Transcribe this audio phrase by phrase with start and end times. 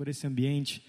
[0.00, 0.82] por esse ambiente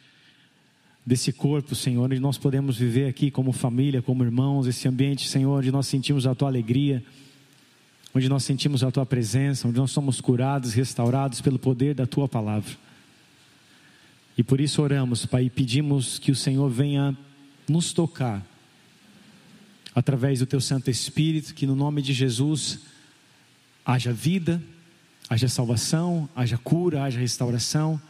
[1.05, 5.59] desse corpo, Senhor, onde nós podemos viver aqui como família, como irmãos, esse ambiente, Senhor,
[5.59, 7.03] onde nós sentimos a tua alegria,
[8.15, 12.25] onde nós sentimos a tua presença, onde nós somos curados, restaurados pelo poder da tua
[12.25, 12.73] palavra.
[14.37, 17.13] E por isso oramos, Pai, e pedimos que o Senhor venha
[17.67, 18.41] nos tocar
[19.93, 22.79] através do teu Santo Espírito, que no nome de Jesus
[23.85, 24.63] haja vida,
[25.29, 28.01] haja salvação, haja cura, haja restauração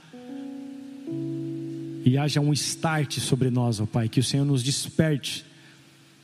[2.04, 5.46] e haja um start sobre nós, ó Pai, que o Senhor nos desperte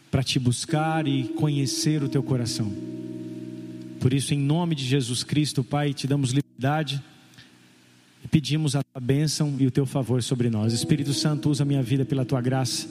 [0.09, 2.73] para te buscar e conhecer o teu coração.
[3.99, 7.02] Por isso, em nome de Jesus Cristo, Pai, te damos liberdade
[8.23, 10.73] e pedimos a tua bênção e o teu favor sobre nós.
[10.73, 12.88] Espírito Santo, usa minha vida pela tua graça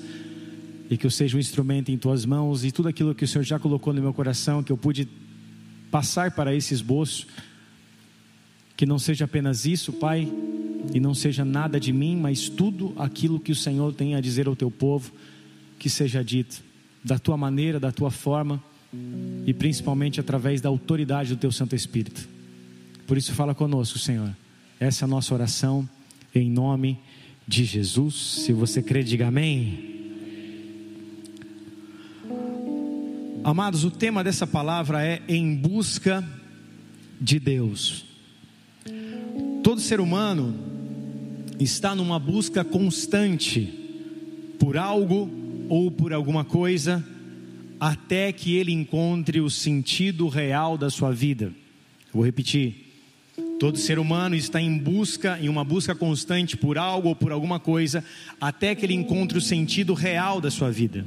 [0.90, 3.44] e que eu seja um instrumento em tuas mãos e tudo aquilo que o Senhor
[3.44, 5.08] já colocou no meu coração, que eu pude
[5.90, 7.26] passar para esse esboço,
[8.76, 10.28] que não seja apenas isso, Pai,
[10.92, 14.46] e não seja nada de mim, mas tudo aquilo que o Senhor tem a dizer
[14.46, 15.12] ao teu povo,
[15.78, 16.62] que seja dito
[17.02, 18.62] da tua maneira, da tua forma
[19.46, 22.28] e principalmente através da autoridade do teu Santo Espírito.
[23.06, 24.34] Por isso, fala conosco, Senhor.
[24.78, 25.88] Essa é a nossa oração,
[26.34, 26.98] em nome
[27.46, 28.14] de Jesus.
[28.14, 29.94] Se você crê, diga amém.
[33.44, 36.26] Amados, o tema dessa palavra é em busca
[37.20, 38.15] de Deus.
[39.76, 40.54] Todo ser humano
[41.60, 43.70] está numa busca constante
[44.58, 45.30] por algo
[45.68, 47.06] ou por alguma coisa,
[47.78, 51.52] até que ele encontre o sentido real da sua vida.
[52.10, 52.86] vou repetir.
[53.60, 57.60] Todo ser humano está em busca, em uma busca constante por algo ou por alguma
[57.60, 58.02] coisa,
[58.40, 61.04] até que ele encontre o sentido real da sua vida.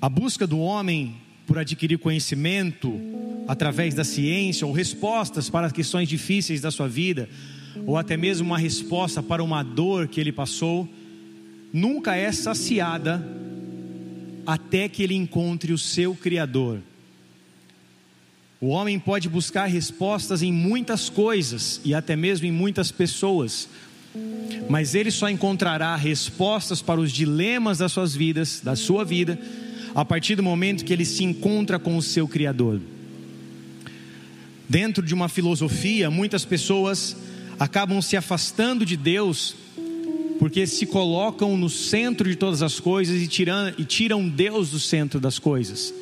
[0.00, 2.88] A busca do homem por adquirir conhecimento
[3.46, 7.28] através da ciência ou respostas para questões difíceis da sua vida,
[7.86, 10.88] ou até mesmo uma resposta para uma dor que ele passou,
[11.72, 13.24] nunca é saciada
[14.46, 16.80] até que ele encontre o seu Criador.
[18.60, 23.68] O homem pode buscar respostas em muitas coisas e até mesmo em muitas pessoas,
[24.68, 29.38] mas ele só encontrará respostas para os dilemas das suas vidas, da sua vida,
[29.94, 32.80] a partir do momento que ele se encontra com o seu Criador.
[34.68, 37.16] Dentro de uma filosofia, muitas pessoas
[37.58, 39.54] acabam se afastando de Deus
[40.38, 44.80] porque se colocam no centro de todas as coisas e tiram, e tiram Deus do
[44.80, 45.94] centro das coisas.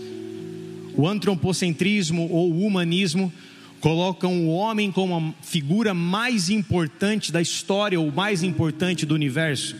[0.96, 3.32] O antropocentrismo ou o humanismo
[3.80, 9.74] colocam o homem como a figura mais importante da história ou mais importante do universo.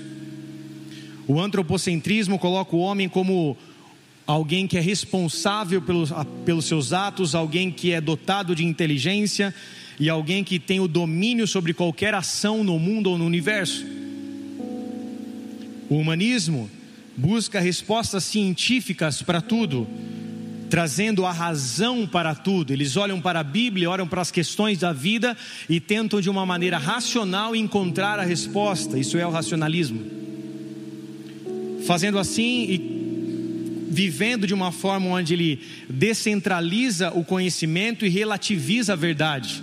[1.26, 3.56] O antropocentrismo coloca o homem como
[4.32, 6.10] alguém que é responsável pelos,
[6.44, 9.54] pelos seus atos, alguém que é dotado de inteligência
[10.00, 13.84] e alguém que tem o domínio sobre qualquer ação no mundo ou no universo.
[15.91, 16.71] O humanismo
[17.15, 19.87] busca respostas científicas para tudo,
[20.71, 22.72] trazendo a razão para tudo.
[22.72, 25.37] Eles olham para a Bíblia, olham para as questões da vida
[25.69, 28.98] e tentam de uma maneira racional encontrar a resposta.
[28.98, 30.00] Isso é o racionalismo.
[31.84, 33.02] Fazendo assim e
[33.92, 39.62] vivendo de uma forma onde ele descentraliza o conhecimento e relativiza a verdade.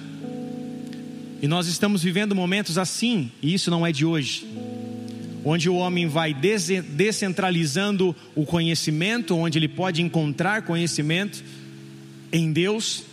[1.42, 4.46] E nós estamos vivendo momentos assim, e isso não é de hoje,
[5.44, 11.44] onde o homem vai descentralizando o conhecimento, onde ele pode encontrar conhecimento
[12.32, 13.04] em Deus,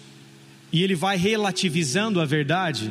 [0.71, 2.91] e ele vai relativizando a verdade.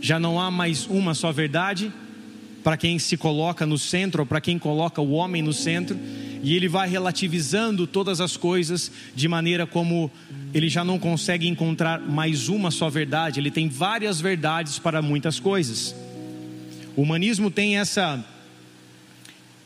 [0.00, 1.90] Já não há mais uma só verdade,
[2.68, 5.98] para quem se coloca no centro, ou para quem coloca o homem no centro,
[6.42, 10.10] e ele vai relativizando todas as coisas de maneira como
[10.52, 15.40] ele já não consegue encontrar mais uma só verdade, ele tem várias verdades para muitas
[15.40, 15.94] coisas.
[16.94, 18.22] O humanismo tem essa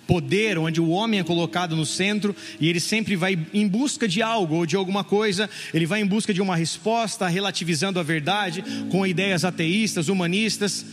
[0.06, 4.22] poder onde o homem é colocado no centro e ele sempre vai em busca de
[4.22, 8.62] algo ou de alguma coisa, ele vai em busca de uma resposta, relativizando a verdade
[8.92, 10.86] com ideias ateístas, humanistas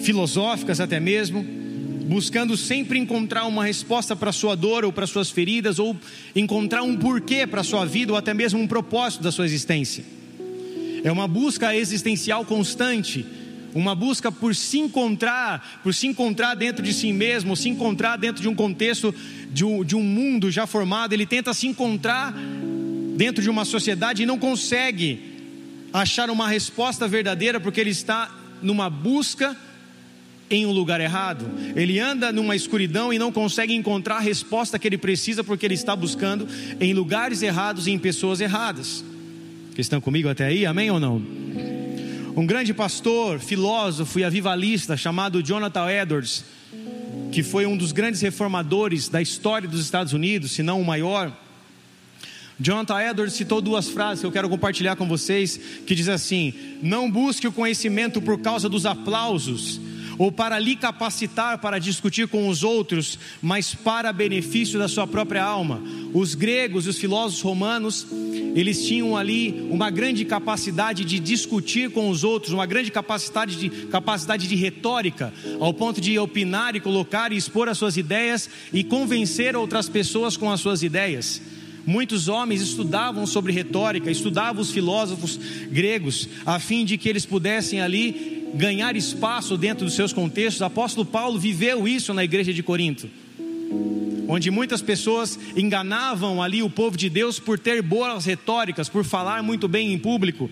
[0.00, 1.44] filosóficas até mesmo,
[2.06, 5.96] buscando sempre encontrar uma resposta para sua dor ou para suas feridas, ou
[6.34, 10.04] encontrar um porquê para sua vida, ou até mesmo um propósito da sua existência.
[11.02, 13.24] É uma busca existencial constante,
[13.74, 18.40] uma busca por se encontrar, por se encontrar dentro de si mesmo, se encontrar dentro
[18.40, 19.14] de um contexto
[19.52, 21.12] de um, de um mundo já formado.
[21.12, 22.34] Ele tenta se encontrar
[23.16, 25.20] dentro de uma sociedade e não consegue
[25.92, 28.30] achar uma resposta verdadeira porque ele está
[28.62, 29.56] numa busca
[30.48, 31.44] em um lugar errado,
[31.74, 35.74] ele anda numa escuridão e não consegue encontrar a resposta que ele precisa porque ele
[35.74, 36.46] está buscando
[36.80, 39.04] em lugares errados e em pessoas erradas.
[39.74, 41.20] Que estão comigo até aí, amém ou não?
[42.36, 46.44] Um grande pastor, filósofo e avivalista chamado Jonathan Edwards,
[47.32, 51.36] que foi um dos grandes reformadores da história dos Estados Unidos, se não o maior.
[52.58, 57.10] Jonathan Edwards citou duas frases que eu quero compartilhar com vocês, que diz assim: "Não
[57.10, 59.80] busque o conhecimento por causa dos aplausos,
[60.18, 65.42] ou para lhe capacitar para discutir com os outros, mas para benefício da sua própria
[65.42, 65.82] alma.
[66.12, 68.06] Os gregos e os filósofos romanos,
[68.54, 73.68] eles tinham ali uma grande capacidade de discutir com os outros, uma grande capacidade de,
[73.86, 78.82] capacidade de retórica, ao ponto de opinar e colocar e expor as suas ideias e
[78.82, 81.40] convencer outras pessoas com as suas ideias.
[81.86, 85.38] Muitos homens estudavam sobre retórica, estudavam os filósofos
[85.70, 90.60] gregos, a fim de que eles pudessem ali ganhar espaço dentro dos seus contextos.
[90.60, 93.08] O apóstolo Paulo viveu isso na igreja de Corinto,
[94.28, 99.42] onde muitas pessoas enganavam ali o povo de Deus por ter boas retóricas, por falar
[99.42, 100.50] muito bem em público.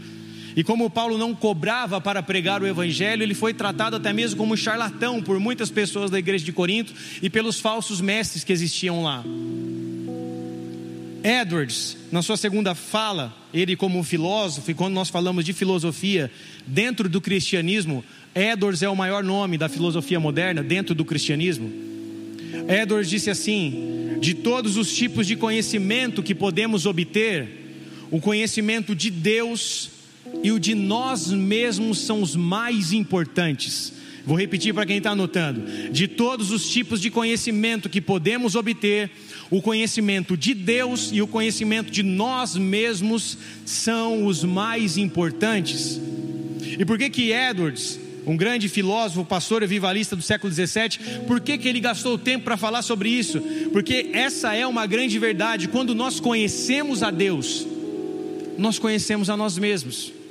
[0.57, 4.57] E como Paulo não cobrava para pregar o evangelho, ele foi tratado até mesmo como
[4.57, 9.25] charlatão por muitas pessoas da igreja de Corinto e pelos falsos mestres que existiam lá.
[11.25, 16.31] Edwards, na sua segunda fala, ele como filósofo, e quando nós falamos de filosofia
[16.67, 18.05] dentro do cristianismo,
[18.35, 21.73] Edwards é o maior nome da filosofia moderna dentro do cristianismo.
[22.69, 27.49] Edwards disse assim: de todos os tipos de conhecimento que podemos obter,
[28.11, 29.91] o conhecimento de Deus
[30.43, 33.95] e o de nós mesmos são os mais importantes.
[34.27, 39.11] Vou repetir para quem está anotando: de todos os tipos de conhecimento que podemos obter,
[39.51, 43.37] o conhecimento de Deus e o conhecimento de nós mesmos
[43.67, 46.01] são os mais importantes.
[46.79, 51.41] E por que que Edwards, um grande filósofo, pastor e vivalista do século 17, por
[51.41, 53.41] que que ele gastou tempo para falar sobre isso?
[53.73, 55.69] Porque essa é uma grande verdade.
[55.69, 57.67] Quando nós conhecemos a Deus,
[58.57, 60.24] nós conhecemos a nós mesmos.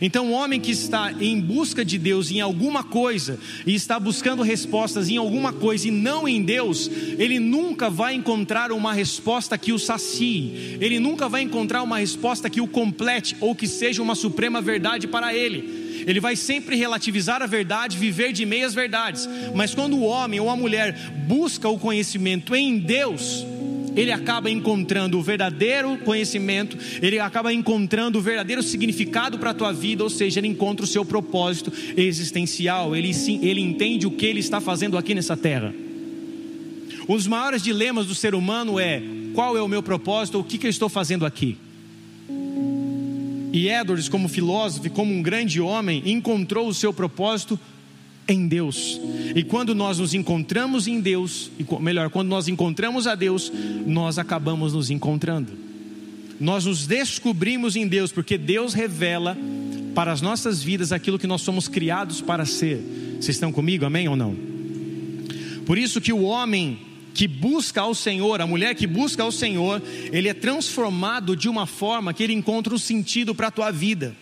[0.00, 4.42] Então, o homem que está em busca de Deus em alguma coisa e está buscando
[4.42, 9.72] respostas em alguma coisa e não em Deus, ele nunca vai encontrar uma resposta que
[9.72, 14.14] o sacie, ele nunca vai encontrar uma resposta que o complete ou que seja uma
[14.14, 15.84] suprema verdade para ele.
[16.06, 19.28] Ele vai sempre relativizar a verdade, viver de meias verdades.
[19.54, 20.92] Mas quando o homem ou a mulher
[21.26, 23.46] busca o conhecimento em Deus,
[23.96, 29.72] ele acaba encontrando o verdadeiro conhecimento, ele acaba encontrando o verdadeiro significado para a tua
[29.72, 34.26] vida, ou seja, ele encontra o seu propósito existencial, ele, sim, ele entende o que
[34.26, 35.74] ele está fazendo aqui nessa terra.
[37.08, 39.02] Um dos maiores dilemas do ser humano é:
[39.34, 41.58] qual é o meu propósito, o que, que eu estou fazendo aqui?
[43.52, 47.58] E Edwards, como filósofo, como um grande homem, encontrou o seu propósito
[48.26, 49.00] em Deus.
[49.34, 51.50] E quando nós nos encontramos em Deus,
[51.80, 53.52] melhor, quando nós encontramos a Deus,
[53.86, 55.52] nós acabamos nos encontrando.
[56.40, 59.36] Nós nos descobrimos em Deus, porque Deus revela
[59.94, 62.78] para as nossas vidas aquilo que nós somos criados para ser.
[63.20, 64.36] Vocês estão comigo, amém ou não?
[65.64, 66.78] Por isso que o homem
[67.14, 69.80] que busca ao Senhor, a mulher que busca ao Senhor,
[70.12, 74.16] ele é transformado de uma forma que ele encontra um sentido para a tua vida.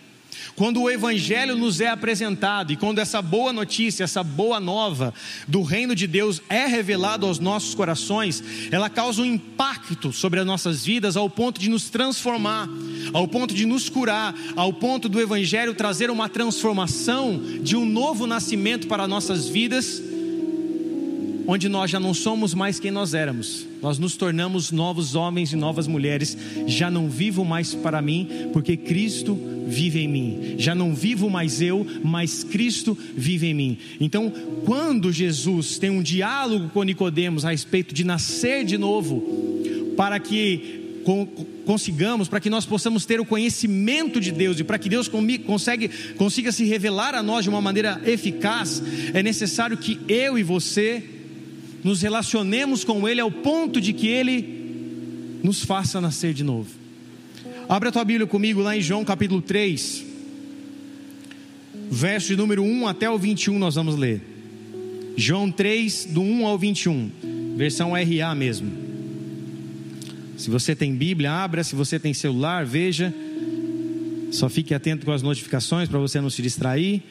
[0.55, 5.11] Quando o Evangelho nos é apresentado e quando essa boa notícia, essa boa nova
[5.47, 10.45] do reino de Deus é revelada aos nossos corações, ela causa um impacto sobre as
[10.45, 12.69] nossas vidas ao ponto de nos transformar,
[13.13, 18.27] ao ponto de nos curar, ao ponto do Evangelho trazer uma transformação de um novo
[18.27, 20.12] nascimento para nossas vidas,
[21.45, 25.55] onde nós já não somos mais quem nós éramos, nós nos tornamos novos homens e
[25.55, 30.55] novas mulheres, já não vivo mais para mim, porque Cristo vive em mim.
[30.57, 33.77] Já não vivo mais eu, mas Cristo vive em mim.
[33.99, 34.31] Então,
[34.65, 39.21] quando Jesus tem um diálogo com Nicodemos a respeito de nascer de novo,
[39.97, 40.81] para que
[41.65, 45.09] consigamos, para que nós possamos ter o conhecimento de Deus e para que Deus
[45.45, 48.81] consegue, consiga se revelar a nós de uma maneira eficaz,
[49.13, 51.03] é necessário que eu e você
[51.83, 56.69] nos relacionemos com Ele ao ponto de que Ele nos faça nascer de novo.
[57.67, 60.05] Abra a tua Bíblia comigo lá em João capítulo 3,
[61.89, 64.21] verso de número 1 até o 21, nós vamos ler.
[65.15, 67.11] João 3, do 1 ao 21,
[67.55, 68.71] versão RA mesmo.
[70.37, 71.63] Se você tem Bíblia, abra.
[71.63, 73.13] Se você tem celular, veja.
[74.31, 77.03] Só fique atento com as notificações para você não se distrair.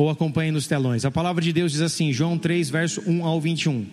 [0.00, 1.04] Ou acompanhe nos telões.
[1.04, 3.86] A palavra de Deus diz assim, João 3, verso 1 ao 21.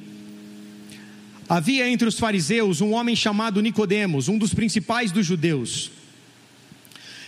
[1.50, 5.92] Havia entre os fariseus um homem chamado Nicodemos, um dos principais dos judeus.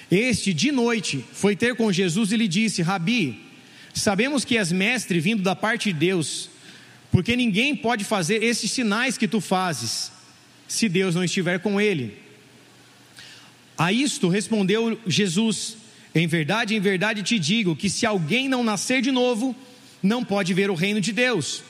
[0.09, 3.41] Este, de noite, foi ter com Jesus e lhe disse: Rabi,
[3.93, 6.49] sabemos que és mestre vindo da parte de Deus,
[7.11, 10.09] porque ninguém pode fazer esses sinais que tu fazes,
[10.69, 12.17] se Deus não estiver com ele.
[13.77, 15.75] A isto respondeu Jesus:
[16.13, 19.55] Em verdade, em verdade te digo que se alguém não nascer de novo,
[20.01, 21.63] não pode ver o reino de Deus.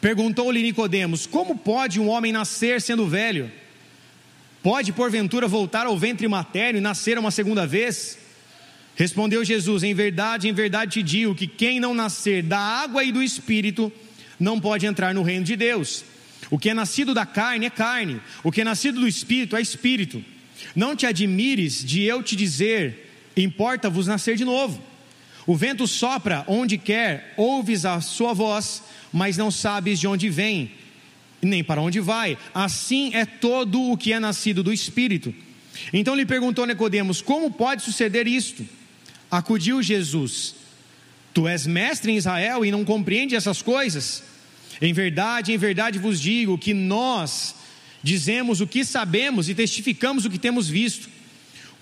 [0.00, 3.50] Perguntou-lhe Nicodemos: Como pode um homem nascer sendo velho?
[4.62, 8.18] Pode porventura voltar ao ventre materno e nascer uma segunda vez?
[8.96, 13.12] Respondeu Jesus: Em verdade, em verdade te digo que quem não nascer da água e
[13.12, 13.92] do espírito
[14.38, 16.04] não pode entrar no reino de Deus.
[16.50, 19.60] O que é nascido da carne é carne, o que é nascido do espírito é
[19.60, 20.22] espírito.
[20.76, 24.80] Não te admires de eu te dizer: importa-vos nascer de novo.
[25.46, 30.72] O vento sopra onde quer, ouves a sua voz, mas não sabes de onde vem,
[31.42, 32.38] nem para onde vai.
[32.54, 35.34] Assim é todo o que é nascido do Espírito.
[35.92, 38.66] Então lhe perguntou Nicodemos: Como pode suceder isto?
[39.30, 40.54] Acudiu Jesus:
[41.32, 44.22] Tu és mestre em Israel e não compreende essas coisas?
[44.80, 47.54] Em verdade, em verdade vos digo que nós
[48.02, 51.08] dizemos o que sabemos e testificamos o que temos visto.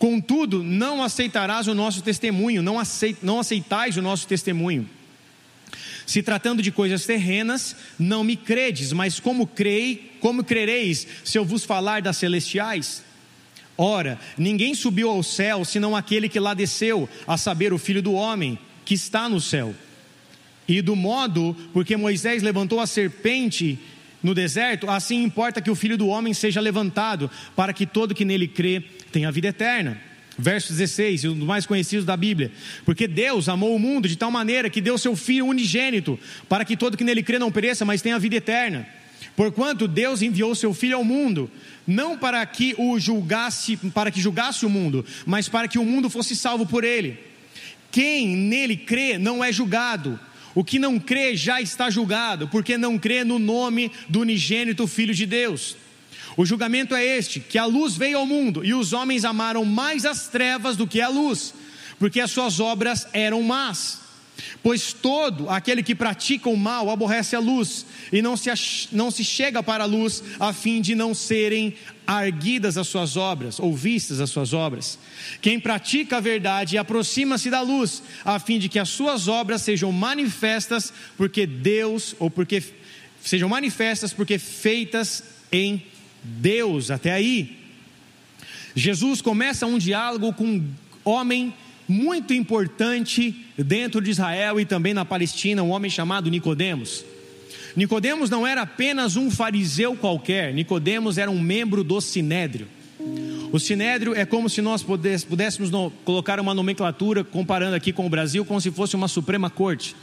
[0.03, 4.91] Contudo, não aceitarás o nosso testemunho, não, aceit, não aceitais o nosso testemunho.
[6.05, 11.45] Se tratando de coisas terrenas, não me credes, mas como crei, como crereis se eu
[11.45, 13.05] vos falar das celestiais?
[13.79, 18.15] Ora, ninguém subiu ao céu senão aquele que lá desceu, a saber, o Filho do
[18.15, 19.73] homem, que está no céu.
[20.67, 23.79] E do modo porque Moisés levantou a serpente
[24.21, 28.25] no deserto, assim importa que o Filho do homem seja levantado, para que todo que
[28.25, 30.01] nele crê tenha vida eterna.
[30.39, 32.51] Verso 16, um dos mais conhecidos da Bíblia.
[32.85, 36.77] Porque Deus amou o mundo de tal maneira que deu seu Filho unigênito, para que
[36.77, 38.87] todo que nele crê não pereça, mas tenha vida eterna.
[39.37, 41.51] Porquanto Deus enviou seu Filho ao mundo,
[41.87, 46.09] não para que o julgasse, para que julgasse o mundo, mas para que o mundo
[46.09, 47.19] fosse salvo por ele.
[47.91, 50.19] Quem nele crê não é julgado.
[50.55, 55.15] O que não crê já está julgado, porque não crê no nome do unigênito Filho
[55.15, 55.77] de Deus.
[56.37, 60.05] O julgamento é este: que a luz veio ao mundo e os homens amaram mais
[60.05, 61.55] as trevas do que a luz,
[61.99, 64.01] porque as suas obras eram más.
[64.63, 68.49] Pois todo aquele que pratica o mal aborrece a luz e não se,
[68.91, 71.75] não se chega para a luz a fim de não serem
[72.07, 74.99] arguidas as suas obras ou vistas as suas obras.
[75.41, 79.93] Quem pratica a verdade aproxima-se da luz a fim de que as suas obras sejam
[79.93, 82.63] manifestas porque Deus ou porque
[83.23, 85.83] sejam manifestas porque feitas em
[86.23, 87.59] Deus, até aí.
[88.75, 90.65] Jesus começa um diálogo com um
[91.05, 91.53] homem
[91.89, 97.05] muito importante dentro de Israel e também na Palestina, um homem chamado Nicodemos.
[97.77, 102.69] Nicodemos não era apenas um fariseu qualquer, Nicodemos era um membro do Sinédrio.
[103.51, 105.71] O Sinédrio é como se nós pudéssemos
[106.05, 109.95] colocar uma nomenclatura comparando aqui com o Brasil, como se fosse uma Suprema Corte.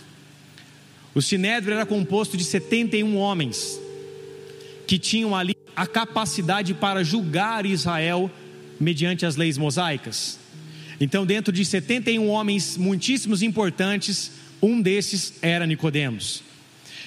[1.16, 3.80] O Sinédrio era composto de 71 homens
[4.86, 8.30] que tinham ali a capacidade para julgar Israel
[8.78, 10.38] mediante as leis mosaicas.
[11.00, 14.30] Então, dentro de 71 homens muitíssimos importantes,
[14.62, 16.44] um desses era Nicodemos.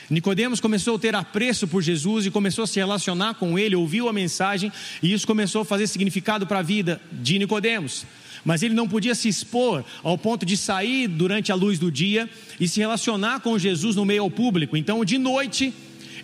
[0.09, 4.09] Nicodemos começou a ter apreço por Jesus e começou a se relacionar com ele, ouviu
[4.09, 8.07] a mensagem e isso começou a fazer significado para a vida de Nicodemos.
[8.43, 12.27] Mas ele não podia se expor ao ponto de sair durante a luz do dia
[12.59, 14.79] e se relacionar com Jesus no meio ao público.
[14.79, 15.75] Então, de noite,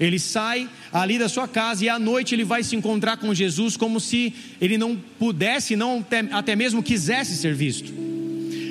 [0.01, 3.77] ele sai ali da sua casa e à noite ele vai se encontrar com Jesus
[3.77, 7.93] como se ele não pudesse, não até mesmo quisesse ser visto.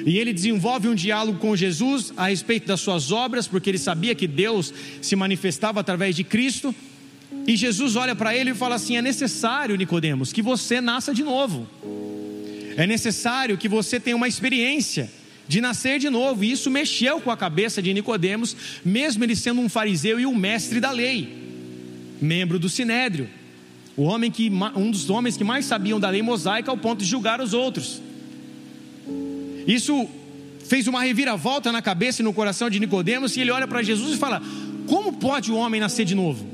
[0.05, 4.15] E ele desenvolve um diálogo com Jesus a respeito das suas obras, porque ele sabia
[4.15, 6.73] que Deus se manifestava através de Cristo.
[7.45, 11.23] E Jesus olha para ele e fala assim: "É necessário, Nicodemos, que você nasça de
[11.23, 11.67] novo.
[12.77, 15.11] É necessário que você tenha uma experiência
[15.47, 16.43] de nascer de novo.
[16.43, 20.35] E isso mexeu com a cabeça de Nicodemos, mesmo ele sendo um fariseu e um
[20.35, 21.35] mestre da lei,
[22.21, 23.29] membro do sinédrio.
[23.95, 27.05] O homem que um dos homens que mais sabiam da lei mosaica ao ponto de
[27.05, 28.01] julgar os outros.
[29.65, 30.07] Isso
[30.67, 34.15] fez uma reviravolta na cabeça e no coração de Nicodemos, e ele olha para Jesus
[34.15, 34.41] e fala:
[34.85, 36.45] "Como pode o homem nascer de novo?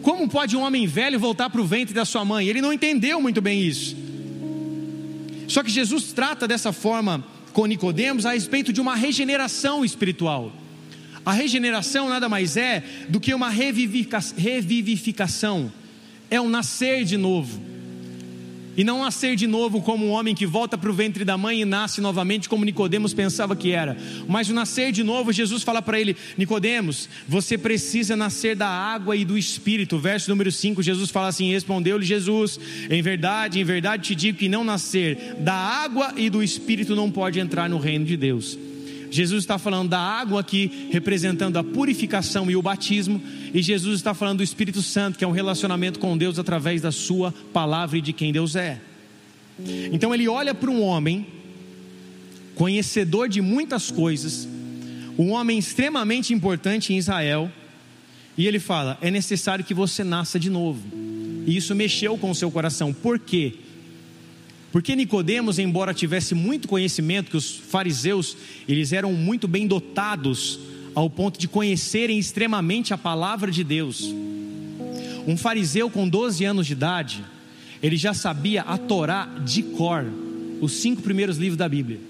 [0.00, 3.20] Como pode um homem velho voltar para o ventre da sua mãe?" Ele não entendeu
[3.20, 3.94] muito bem isso.
[5.48, 10.52] Só que Jesus trata dessa forma com Nicodemos a respeito de uma regeneração espiritual.
[11.24, 15.72] A regeneração nada mais é do que uma revivificação,
[16.30, 17.77] é um nascer de novo
[18.76, 21.60] e não nascer de novo como um homem que volta para o ventre da mãe
[21.60, 23.96] e nasce novamente como Nicodemos pensava que era.
[24.28, 29.16] Mas o nascer de novo, Jesus fala para ele: Nicodemos, você precisa nascer da água
[29.16, 29.98] e do espírito.
[29.98, 32.58] Verso número 5, Jesus fala assim: Respondeu-lhe Jesus:
[32.88, 37.10] Em verdade, em verdade te digo que não nascer da água e do espírito não
[37.10, 38.58] pode entrar no reino de Deus.
[39.10, 43.20] Jesus está falando da água aqui, representando a purificação e o batismo,
[43.52, 46.92] e Jesus está falando do Espírito Santo, que é um relacionamento com Deus através da
[46.92, 48.80] Sua palavra e de quem Deus é.
[49.92, 51.26] Então ele olha para um homem
[52.54, 54.48] conhecedor de muitas coisas,
[55.18, 57.50] um homem extremamente importante em Israel,
[58.36, 60.80] e ele fala: é necessário que você nasça de novo.
[61.46, 62.92] E isso mexeu com o seu coração.
[62.92, 63.54] Por quê?
[64.70, 68.36] Porque Nicodemos, embora tivesse muito conhecimento, que os fariseus,
[68.68, 70.58] eles eram muito bem dotados
[70.94, 74.02] ao ponto de conhecerem extremamente a palavra de Deus.
[75.26, 77.24] Um fariseu com 12 anos de idade,
[77.82, 80.04] ele já sabia a Torá de cor,
[80.60, 82.00] os cinco primeiros livros da Bíblia.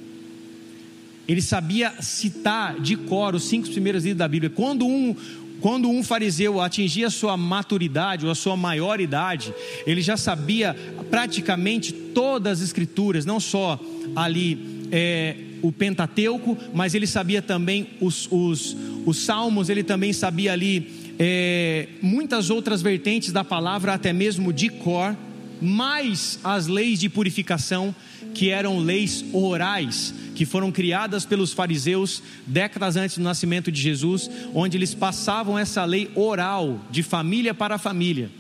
[1.29, 4.49] Ele sabia citar de cor os cinco primeiros livros da Bíblia.
[4.49, 5.15] Quando um,
[5.61, 9.53] quando um fariseu atingia a sua maturidade ou a sua maioridade,
[9.87, 10.77] ele já sabia
[11.11, 13.79] praticamente todas as escrituras, não só
[14.15, 20.53] ali é, o Pentateuco, mas ele sabia também os, os, os salmos, ele também sabia
[20.53, 25.17] ali é, muitas outras vertentes da palavra, até mesmo de cor,
[25.61, 27.95] mais as leis de purificação,
[28.35, 34.31] que eram leis orais que foram criadas pelos fariseus décadas antes do nascimento de Jesus,
[34.55, 38.31] onde eles passavam essa lei oral, de família para família.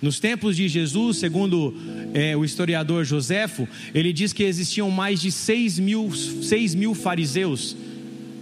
[0.00, 1.74] Nos tempos de Jesus, segundo
[2.14, 7.76] é, o historiador Joséfo, ele diz que existiam mais de 6 mil, 6 mil fariseus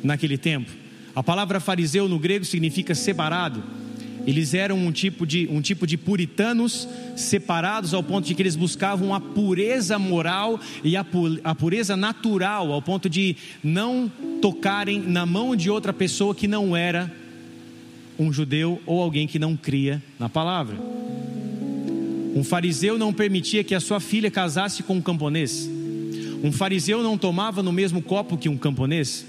[0.01, 0.71] naquele tempo.
[1.17, 3.61] A palavra fariseu no grego significa separado.
[4.29, 8.57] Eles eram um tipo de, um tipo de puritanos separados ao ponto de que eles
[8.57, 11.07] buscavam a pureza moral e a,
[11.43, 16.77] a pureza natural, ao ponto de não tocarem na mão de outra pessoa que não
[16.77, 17.11] era
[18.19, 20.77] um judeu ou alguém que não cria na palavra.
[22.37, 25.67] Um fariseu não permitia que a sua filha casasse com um camponês.
[26.45, 29.25] Um fariseu não tomava no mesmo copo que um camponês.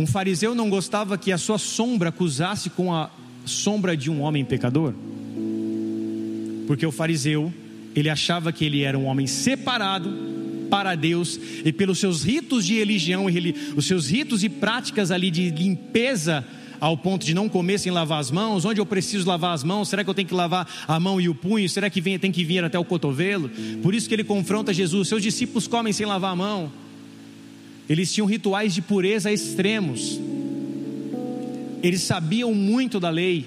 [0.00, 3.10] Um fariseu não gostava que a sua sombra acusasse com a
[3.44, 4.94] sombra de um homem pecador.
[6.66, 7.52] Porque o fariseu,
[7.94, 10.10] ele achava que ele era um homem separado
[10.70, 13.26] para Deus e pelos seus ritos de religião
[13.76, 16.46] os seus ritos e práticas ali de limpeza
[16.80, 19.90] ao ponto de não comer sem lavar as mãos, onde eu preciso lavar as mãos,
[19.90, 22.42] será que eu tenho que lavar a mão e o punho, será que tem que
[22.42, 23.50] vir até o cotovelo?
[23.82, 26.72] Por isso que ele confronta Jesus, seus discípulos comem sem lavar a mão.
[27.90, 30.20] Eles tinham rituais de pureza extremos.
[31.82, 33.44] Eles sabiam muito da lei.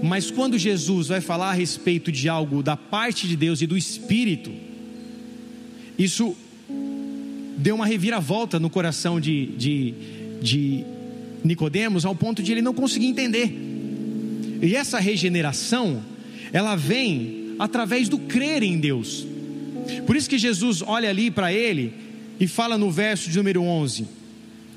[0.00, 3.76] Mas quando Jesus vai falar a respeito de algo da parte de Deus e do
[3.76, 4.52] Espírito,
[5.98, 6.36] isso
[7.58, 9.94] deu uma reviravolta no coração de, de,
[10.40, 10.84] de
[11.42, 13.52] Nicodemos, ao ponto de ele não conseguir entender.
[14.62, 16.04] E essa regeneração,
[16.52, 19.26] ela vem através do crer em Deus.
[20.06, 22.03] Por isso que Jesus olha ali para ele
[22.38, 24.06] e fala no verso de número 11.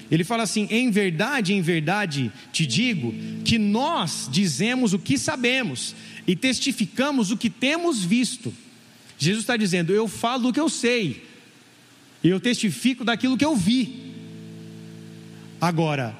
[0.09, 5.95] Ele fala assim: Em verdade, em verdade te digo que nós dizemos o que sabemos
[6.25, 8.53] e testificamos o que temos visto.
[9.17, 11.25] Jesus está dizendo: Eu falo do que eu sei,
[12.23, 14.13] e eu testifico daquilo que eu vi.
[15.59, 16.15] Agora,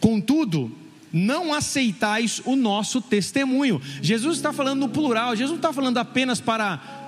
[0.00, 0.74] contudo,
[1.12, 3.80] não aceitais o nosso testemunho.
[4.02, 7.05] Jesus está falando no plural, Jesus não está falando apenas para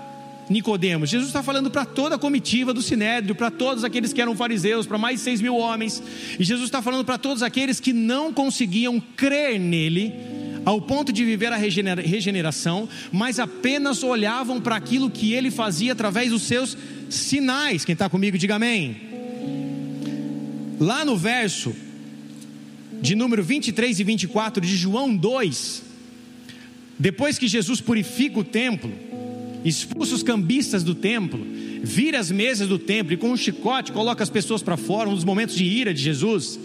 [0.48, 1.10] Nicodemos.
[1.10, 4.86] Jesus está falando para toda a comitiva do Sinédrio, para todos aqueles que eram fariseus,
[4.86, 6.02] para mais seis mil homens.
[6.38, 10.12] E Jesus está falando para todos aqueles que não conseguiam crer nele,
[10.64, 16.30] ao ponto de viver a regeneração, mas apenas olhavam para aquilo que ele fazia através
[16.30, 16.76] dos seus
[17.08, 17.84] sinais.
[17.84, 19.08] Quem está comigo, diga amém.
[20.78, 21.74] Lá no verso
[23.00, 25.82] de número 23 e 24 de João 2,
[26.98, 28.92] depois que Jesus purifica o templo,
[29.68, 31.46] expulsa os cambistas do templo,
[31.82, 35.14] vira as mesas do templo e com um chicote coloca as pessoas para fora, um
[35.14, 36.58] dos momentos de ira de Jesus.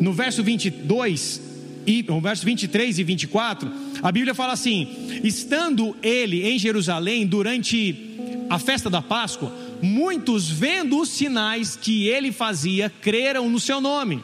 [0.00, 1.40] No verso 22
[1.86, 3.70] e no verso 23 e 24,
[4.02, 4.88] a Bíblia fala assim:
[5.22, 8.16] estando ele em Jerusalém durante
[8.48, 9.52] a festa da Páscoa,
[9.82, 14.22] muitos vendo os sinais que ele fazia, creram no seu nome.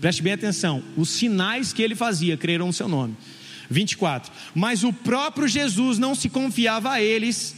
[0.00, 3.16] Preste bem atenção, os sinais que ele fazia, creram no seu nome.
[3.70, 4.32] 24.
[4.54, 7.56] Mas o próprio Jesus não se confiava a eles,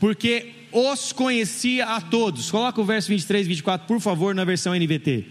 [0.00, 2.50] porque os conhecia a todos.
[2.50, 5.26] Coloca o verso 23 e 24, por favor, na versão NVT.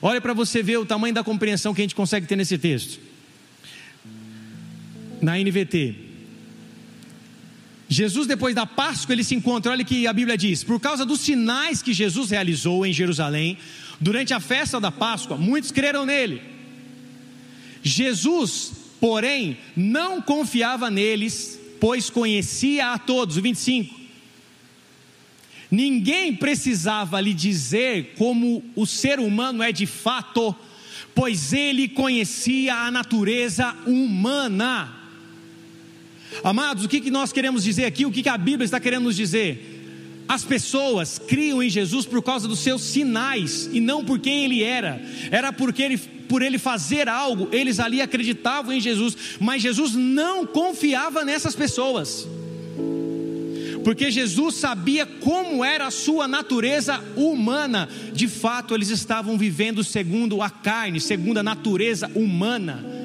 [0.00, 3.00] Olha para você ver o tamanho da compreensão que a gente consegue ter nesse texto.
[5.20, 6.06] Na NVT.
[7.88, 11.20] Jesus, depois da Páscoa, ele se encontra, olha que a Bíblia diz: por causa dos
[11.20, 13.58] sinais que Jesus realizou em Jerusalém,
[14.00, 16.42] durante a festa da Páscoa, muitos creram nele.
[17.82, 23.36] Jesus porém não confiava neles, pois conhecia a todos.
[23.36, 23.94] O 25.
[25.70, 30.54] Ninguém precisava lhe dizer como o ser humano é de fato,
[31.14, 34.92] pois ele conhecia a natureza humana.
[36.42, 38.06] Amados, o que, nós queremos dizer aqui?
[38.06, 39.75] O que a Bíblia está querendo nos dizer?
[40.28, 44.62] As pessoas criam em Jesus por causa dos seus sinais e não por quem ele
[44.62, 45.00] era.
[45.30, 50.44] Era porque ele, por ele fazer algo, eles ali acreditavam em Jesus, mas Jesus não
[50.44, 52.26] confiava nessas pessoas.
[53.84, 57.88] Porque Jesus sabia como era a sua natureza humana.
[58.12, 62.95] De fato, eles estavam vivendo segundo a carne, segundo a natureza humana.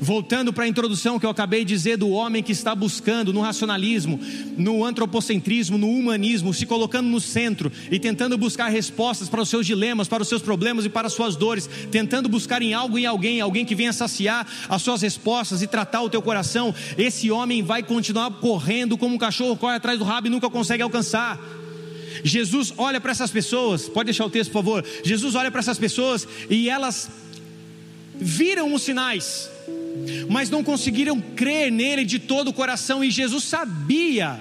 [0.00, 3.40] Voltando para a introdução que eu acabei de dizer do homem que está buscando no
[3.40, 4.20] racionalismo,
[4.56, 9.66] no antropocentrismo, no humanismo, se colocando no centro e tentando buscar respostas para os seus
[9.66, 13.06] dilemas, para os seus problemas e para as suas dores, tentando buscar em algo em
[13.06, 17.62] alguém, alguém que venha saciar as suas respostas e tratar o teu coração, esse homem
[17.62, 21.40] vai continuar correndo como um cachorro corre atrás do rabo e nunca consegue alcançar.
[22.24, 24.84] Jesus olha para essas pessoas, pode deixar o texto, por favor.
[25.04, 27.10] Jesus olha para essas pessoas e elas
[28.14, 29.50] viram os sinais
[30.28, 34.40] mas não conseguiram crer nele de todo o coração, e Jesus sabia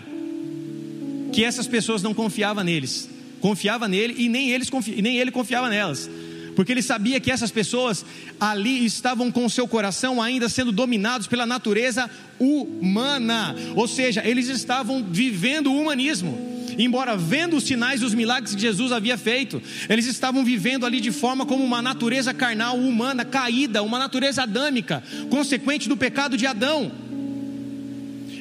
[1.32, 3.10] que essas pessoas não confiavam neles,
[3.42, 6.10] confiava nele e nem, eles confi, nem ele confiava nelas,
[6.56, 8.06] porque ele sabia que essas pessoas
[8.40, 15.04] ali estavam com seu coração ainda sendo dominados pela natureza humana, ou seja, eles estavam
[15.04, 20.06] vivendo o humanismo embora vendo os sinais e os milagres que Jesus havia feito, eles
[20.06, 25.90] estavam vivendo ali de forma como uma natureza carnal humana caída, uma natureza adâmica, consequente
[25.90, 26.92] do pecado de Adão.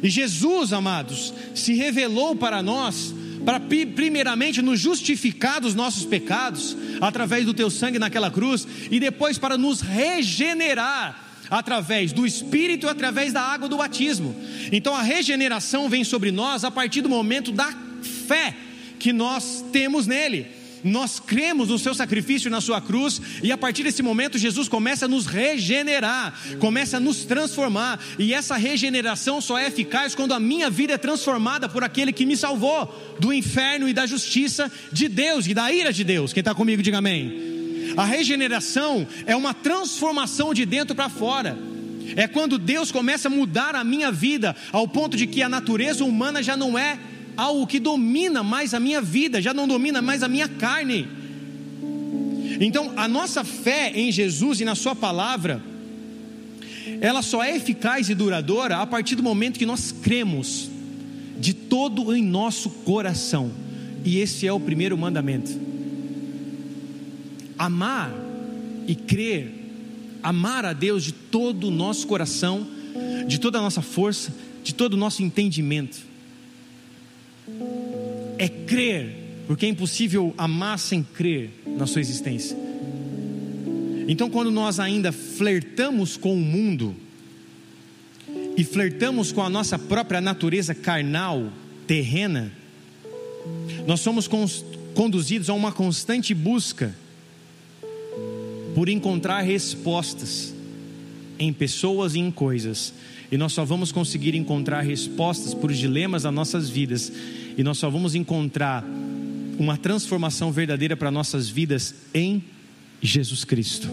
[0.02, 7.44] E Jesus, amados, se revelou para nós para primeiramente nos justificar dos nossos pecados através
[7.44, 13.32] do teu sangue naquela cruz e depois para nos regenerar através do Espírito e através
[13.32, 14.34] da água do batismo.
[14.72, 17.72] Então a regeneração vem sobre nós a partir do momento da
[18.26, 18.54] fé
[18.98, 20.46] que nós temos nele.
[20.84, 25.06] Nós cremos no seu sacrifício na sua cruz, e a partir desse momento Jesus começa
[25.06, 30.40] a nos regenerar, começa a nos transformar, e essa regeneração só é eficaz quando a
[30.40, 35.08] minha vida é transformada por aquele que me salvou do inferno e da justiça de
[35.08, 36.34] Deus e da ira de Deus.
[36.34, 37.54] Quem está comigo, diga amém.
[37.96, 41.56] A regeneração é uma transformação de dentro para fora.
[42.16, 46.04] É quando Deus começa a mudar a minha vida ao ponto de que a natureza
[46.04, 46.98] humana já não é
[47.36, 51.08] algo que domina mais a minha vida, já não domina mais a minha carne.
[52.60, 55.60] Então, a nossa fé em Jesus e na Sua palavra,
[57.00, 60.70] ela só é eficaz e duradoura a partir do momento que nós cremos
[61.38, 63.50] de todo em nosso coração,
[64.04, 65.50] e esse é o primeiro mandamento.
[67.58, 68.12] Amar
[68.86, 69.52] e crer,
[70.22, 72.66] amar a Deus de todo o nosso coração,
[73.26, 76.13] de toda a nossa força, de todo o nosso entendimento
[78.38, 79.14] é crer,
[79.46, 82.56] porque é impossível amar sem crer na sua existência.
[84.06, 86.94] Então, quando nós ainda flertamos com o mundo
[88.56, 91.50] e flertamos com a nossa própria natureza carnal,
[91.86, 92.52] terrena,
[93.86, 94.28] nós somos
[94.94, 96.94] conduzidos a uma constante busca
[98.74, 100.54] por encontrar respostas
[101.38, 102.92] em pessoas e em coisas.
[103.34, 107.12] E nós só vamos conseguir encontrar respostas para os dilemas das nossas vidas
[107.58, 108.84] e nós só vamos encontrar
[109.58, 112.44] uma transformação verdadeira para nossas vidas em
[113.02, 113.90] Jesus Cristo.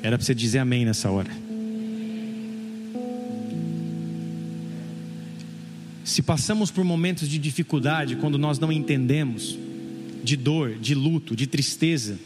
[0.00, 1.28] Era para você dizer amém nessa hora.
[6.04, 9.58] Se passamos por momentos de dificuldade, quando nós não entendemos,
[10.22, 12.16] de dor, de luto, de tristeza,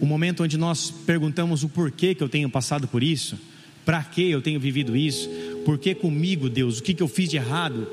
[0.00, 3.51] o momento onde nós perguntamos o porquê que eu tenho passado por isso,
[3.84, 5.28] para que eu tenho vivido isso,
[5.64, 7.86] por que comigo, Deus, o que, que eu fiz de errado,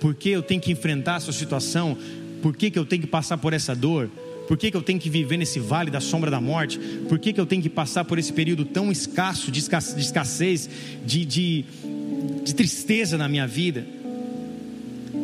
[0.00, 1.96] por que eu tenho que enfrentar essa situação?
[2.42, 4.10] Por que, que eu tenho que passar por essa dor?
[4.48, 6.78] Por que, que eu tenho que viver nesse vale da sombra da morte?
[7.08, 10.68] Por que, que eu tenho que passar por esse período tão escasso de escassez,
[11.06, 11.64] de, de,
[12.44, 13.86] de tristeza na minha vida?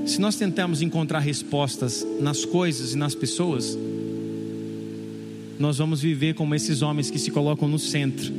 [0.07, 3.77] Se nós tentamos encontrar respostas nas coisas e nas pessoas,
[5.59, 8.33] nós vamos viver como esses homens que se colocam no centro.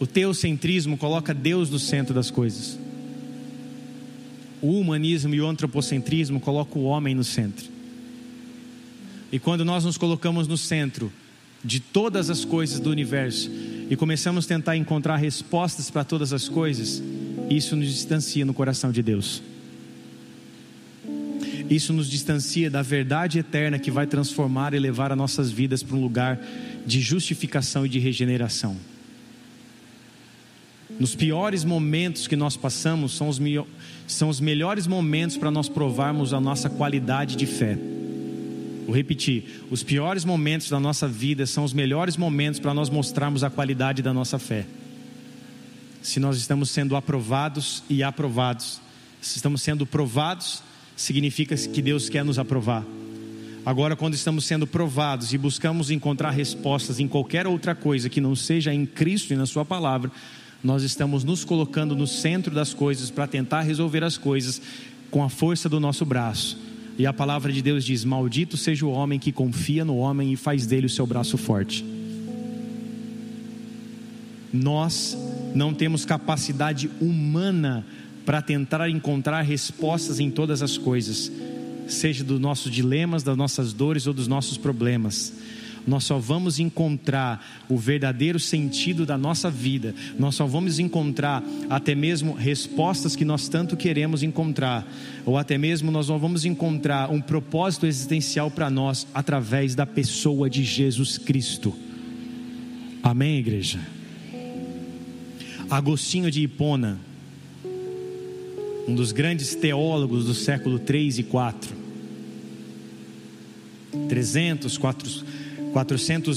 [0.00, 2.78] O teocentrismo coloca Deus no centro das coisas
[4.62, 7.66] o humanismo e o antropocentrismo colocam o homem no centro.
[9.32, 11.12] E quando nós nos colocamos no centro
[11.64, 13.50] de todas as coisas do universo
[13.88, 17.02] e começamos a tentar encontrar respostas para todas as coisas,
[17.48, 19.42] isso nos distancia no coração de Deus.
[21.68, 25.96] Isso nos distancia da verdade eterna que vai transformar e levar as nossas vidas para
[25.96, 26.40] um lugar
[26.84, 28.76] de justificação e de regeneração.
[31.00, 33.40] Nos piores momentos que nós passamos, são os,
[34.06, 37.78] são os melhores momentos para nós provarmos a nossa qualidade de fé.
[38.84, 43.42] Vou repetir: os piores momentos da nossa vida são os melhores momentos para nós mostrarmos
[43.42, 44.66] a qualidade da nossa fé.
[46.02, 48.78] se nós estamos sendo aprovados e aprovados.
[49.22, 50.62] Se estamos sendo provados,
[50.94, 52.84] significa que Deus quer nos aprovar.
[53.64, 58.36] Agora, quando estamos sendo provados e buscamos encontrar respostas em qualquer outra coisa que não
[58.36, 60.10] seja em Cristo e na Sua palavra,
[60.62, 64.60] nós estamos nos colocando no centro das coisas para tentar resolver as coisas
[65.10, 66.58] com a força do nosso braço.
[66.98, 70.36] E a palavra de Deus diz: Maldito seja o homem que confia no homem e
[70.36, 71.84] faz dele o seu braço forte.
[74.52, 75.16] Nós
[75.54, 77.86] não temos capacidade humana
[78.26, 81.32] para tentar encontrar respostas em todas as coisas,
[81.88, 85.32] seja dos nossos dilemas, das nossas dores ou dos nossos problemas.
[85.86, 91.94] Nós só vamos encontrar o verdadeiro sentido da nossa vida, nós só vamos encontrar até
[91.94, 94.86] mesmo respostas que nós tanto queremos encontrar,
[95.24, 100.64] ou até mesmo nós vamos encontrar um propósito existencial para nós através da pessoa de
[100.64, 101.74] Jesus Cristo.
[103.02, 103.80] Amém, igreja?
[105.70, 106.98] Agostinho de Hipona,
[108.86, 111.80] um dos grandes teólogos do século 3 e 4.
[114.08, 115.24] 300, 400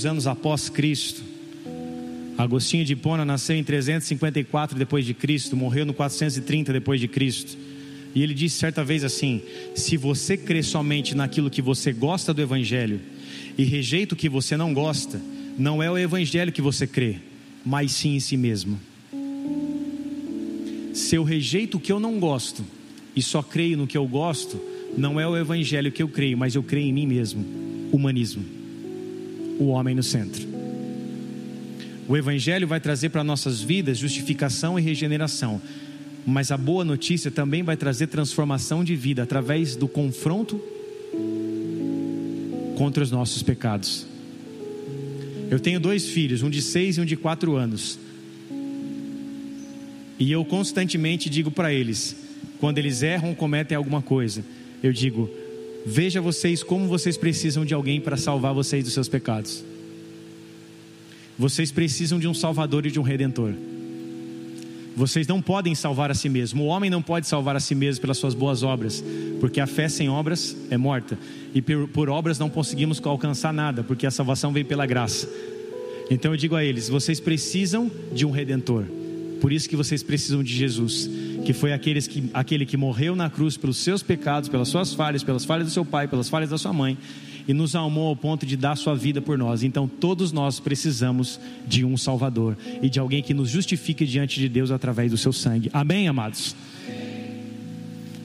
[0.05, 1.23] anos após Cristo.
[2.37, 7.57] Agostinho de Hipona nasceu em 354 depois de Cristo, morreu no 430 depois de Cristo.
[8.15, 9.41] E ele disse certa vez assim:
[9.75, 12.99] se você crê somente naquilo que você gosta do evangelho
[13.57, 15.19] e rejeita o que você não gosta,
[15.57, 17.17] não é o evangelho que você crê,
[17.65, 18.79] mas sim em si mesmo.
[20.93, 22.63] Se eu rejeito o que eu não gosto
[23.15, 24.61] e só creio no que eu gosto,
[24.95, 27.43] não é o evangelho que eu creio, mas eu creio em mim mesmo.
[27.91, 28.62] Humanismo.
[29.63, 30.45] O homem no centro.
[32.05, 35.61] O evangelho vai trazer para nossas vidas justificação e regeneração.
[36.25, 40.61] Mas a boa notícia também vai trazer transformação de vida através do confronto
[42.77, 44.05] contra os nossos pecados.
[45.49, 47.97] Eu tenho dois filhos, um de seis e um de quatro anos.
[50.19, 52.17] E eu constantemente digo para eles,
[52.59, 54.43] quando eles erram ou cometem alguma coisa,
[54.83, 55.29] eu digo:
[55.85, 59.63] veja vocês como vocês precisam de alguém para salvar vocês dos seus pecados.
[61.37, 63.53] Vocês precisam de um Salvador e de um Redentor.
[64.95, 66.63] Vocês não podem salvar a si mesmo.
[66.63, 69.03] O homem não pode salvar a si mesmo pelas suas boas obras,
[69.39, 71.17] porque a fé sem obras é morta.
[71.53, 75.27] E por, por obras não conseguimos alcançar nada, porque a salvação vem pela graça.
[76.11, 78.85] Então eu digo a eles: vocês precisam de um redentor.
[79.41, 81.09] Por isso que vocês precisam de Jesus,
[81.45, 85.23] que foi aqueles que, aquele que morreu na cruz pelos seus pecados, pelas suas falhas,
[85.23, 86.97] pelas falhas do seu pai, pelas falhas da sua mãe,
[87.47, 89.63] e nos amou ao ponto de dar sua vida por nós.
[89.63, 94.47] Então todos nós precisamos de um Salvador e de alguém que nos justifique diante de
[94.47, 95.69] Deus através do seu sangue.
[95.73, 96.55] Amém, amados?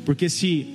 [0.04, 0.66] Porque se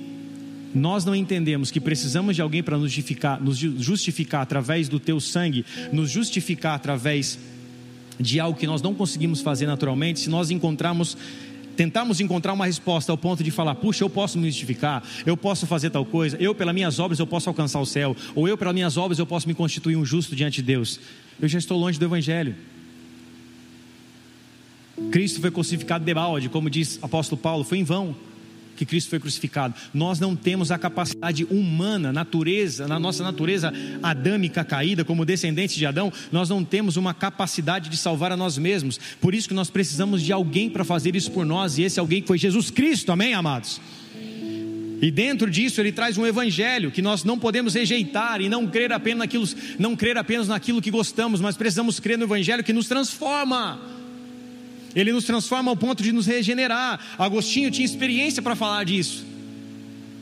[0.74, 5.20] nós não entendemos que precisamos de alguém para nos justificar, nos justificar através do teu
[5.20, 7.38] sangue, nos justificar através
[8.18, 11.16] de algo que nós não conseguimos fazer naturalmente, se nós encontrarmos
[11.76, 15.66] tentarmos encontrar uma resposta ao ponto de falar, puxa, eu posso me justificar, eu posso
[15.66, 18.74] fazer tal coisa, eu pelas minhas obras eu posso alcançar o céu, ou eu pelas
[18.74, 21.00] minhas obras eu posso me constituir um justo diante de Deus.
[21.40, 22.54] Eu já estou longe do evangelho.
[25.10, 28.14] Cristo foi crucificado de balde, como diz o apóstolo Paulo, foi em vão
[28.76, 29.74] que Cristo foi crucificado.
[29.92, 35.86] Nós não temos a capacidade humana, natureza, na nossa natureza adâmica caída, como descendentes de
[35.86, 38.98] Adão, nós não temos uma capacidade de salvar a nós mesmos.
[39.20, 42.22] Por isso que nós precisamos de alguém para fazer isso por nós, e esse alguém
[42.22, 43.80] foi Jesus Cristo, amém, amados?
[45.02, 48.90] E dentro disso ele traz um evangelho que nós não podemos rejeitar e não crer
[48.90, 49.46] apenas naquilo,
[49.78, 53.93] não crer apenas naquilo que gostamos, mas precisamos crer no evangelho que nos transforma
[54.94, 57.00] ele nos transforma ao ponto de nos regenerar.
[57.18, 59.24] Agostinho tinha experiência para falar disso.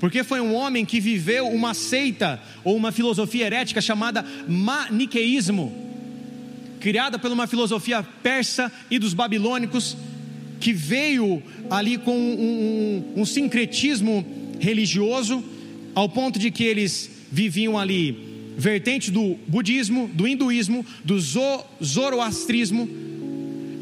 [0.00, 5.72] Porque foi um homem que viveu uma seita ou uma filosofia herética chamada maniqueísmo,
[6.80, 9.96] criada por uma filosofia persa e dos babilônicos,
[10.58, 14.26] que veio ali com um, um, um sincretismo
[14.58, 15.44] religioso,
[15.94, 23.11] ao ponto de que eles viviam ali vertente do budismo, do hinduísmo, do zoroastrismo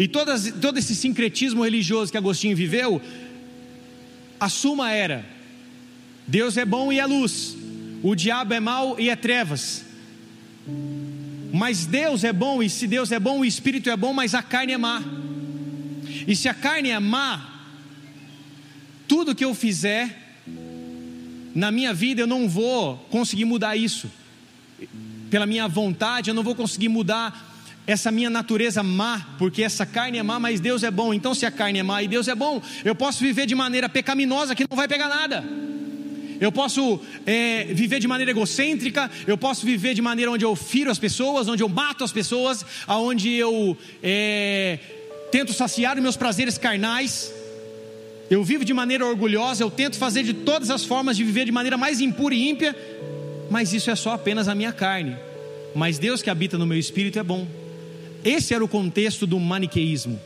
[0.00, 3.02] e todas, todo esse sincretismo religioso que Agostinho viveu,
[4.40, 5.26] a suma era:
[6.26, 7.54] Deus é bom e é luz,
[8.02, 9.84] o diabo é mau e é trevas.
[11.52, 14.42] Mas Deus é bom, e se Deus é bom, o espírito é bom, mas a
[14.42, 15.02] carne é má.
[16.26, 17.66] E se a carne é má,
[19.06, 20.16] tudo que eu fizer
[21.54, 24.10] na minha vida eu não vou conseguir mudar isso.
[25.28, 27.49] Pela minha vontade, eu não vou conseguir mudar
[27.90, 31.12] essa minha natureza má, porque essa carne é má, mas Deus é bom.
[31.12, 33.88] Então, se a carne é má e Deus é bom, eu posso viver de maneira
[33.88, 35.44] pecaminosa que não vai pegar nada.
[36.40, 40.90] Eu posso é, viver de maneira egocêntrica, eu posso viver de maneira onde eu firo
[40.90, 44.78] as pessoas, onde eu mato as pessoas, aonde eu é,
[45.32, 47.32] tento saciar os meus prazeres carnais,
[48.30, 51.52] eu vivo de maneira orgulhosa, eu tento fazer de todas as formas de viver de
[51.52, 52.74] maneira mais impura e ímpia,
[53.50, 55.16] mas isso é só apenas a minha carne.
[55.74, 57.46] Mas Deus que habita no meu espírito é bom.
[58.24, 60.20] Esse era o contexto do maniqueísmo.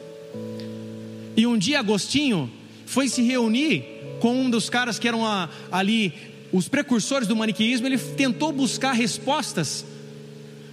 [1.36, 2.50] E um dia Agostinho
[2.86, 3.84] foi se reunir
[4.20, 6.12] com um dos caras que eram a, ali
[6.52, 7.86] os precursores do maniqueísmo.
[7.86, 9.84] Ele tentou buscar respostas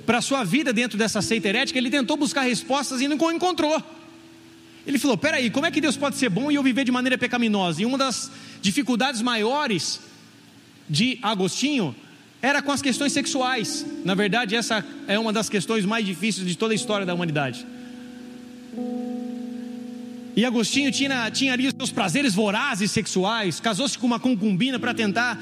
[0.05, 1.79] para a sua vida dentro dessa seita herética.
[1.79, 3.81] Ele tentou buscar respostas e não encontrou.
[4.85, 7.17] Ele falou: peraí, como é que Deus pode ser bom e eu viver de maneira
[7.17, 7.81] pecaminosa?
[7.81, 8.31] E uma das
[8.61, 9.99] dificuldades maiores
[10.89, 11.95] de Agostinho
[12.41, 13.85] era com as questões sexuais.
[14.03, 17.65] Na verdade, essa é uma das questões mais difíceis de toda a história da humanidade.
[20.35, 24.93] E Agostinho tinha, tinha ali os seus prazeres vorazes sexuais, casou-se com uma concubina para
[24.93, 25.37] tentar,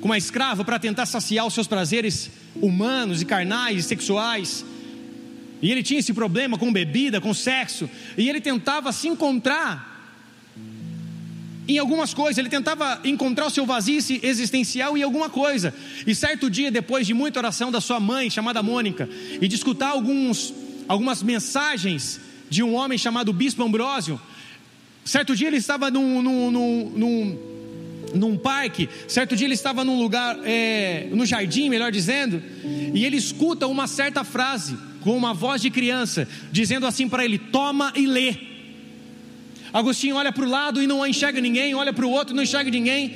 [0.00, 4.64] com uma escrava para tentar saciar os seus prazeres humanos e carnais e sexuais.
[5.62, 9.89] E ele tinha esse problema com bebida, com sexo, e ele tentava se encontrar
[11.68, 15.72] em algumas coisas, ele tentava encontrar o seu vazio existencial em alguma coisa.
[16.06, 19.08] E certo dia, depois de muita oração da sua mãe, chamada Mônica,
[19.40, 20.52] e de escutar alguns,
[20.88, 24.20] algumas mensagens de um homem chamado Bispo Ambrósio,
[25.04, 27.38] certo dia ele estava num, num, num, num,
[28.14, 32.42] num parque, certo dia ele estava num lugar, é, no jardim, melhor dizendo,
[32.92, 37.38] e ele escuta uma certa frase, com uma voz de criança, dizendo assim para ele:
[37.38, 38.49] Toma e lê.
[39.72, 42.42] Agostinho olha para o lado e não enxerga ninguém, olha para o outro e não
[42.42, 43.14] enxerga ninguém.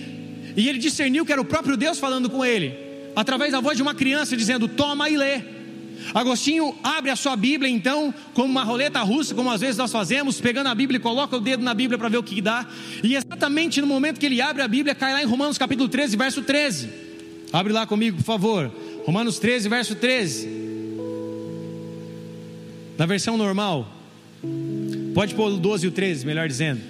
[0.57, 2.75] E ele discerniu que era o próprio Deus falando com ele,
[3.17, 5.55] através da voz de uma criança dizendo: Toma e lê.
[6.13, 10.41] Agostinho abre a sua Bíblia então, como uma roleta russa, como às vezes nós fazemos,
[10.41, 12.67] pegando a Bíblia e coloca o dedo na Bíblia para ver o que dá.
[13.03, 16.17] E exatamente no momento que ele abre a Bíblia, cai lá em Romanos capítulo 13,
[16.17, 16.91] verso 13.
[17.53, 18.73] Abre lá comigo, por favor.
[19.07, 20.49] Romanos 13, verso 13.
[22.99, 23.89] Na versão normal.
[25.15, 26.81] Pode pôr o 12 e o 13, melhor dizendo.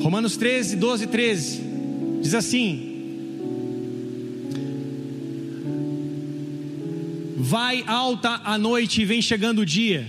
[0.00, 1.62] Romanos 13, 12 e 13.
[2.22, 2.88] Diz assim:
[7.36, 10.06] Vai alta a noite e vem chegando o dia.